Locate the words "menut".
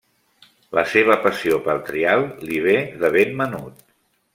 3.45-3.91